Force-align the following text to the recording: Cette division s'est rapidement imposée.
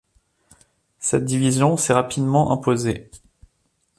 Cette 0.97 1.25
division 1.25 1.77
s'est 1.77 1.93
rapidement 1.93 2.51
imposée. 2.51 3.11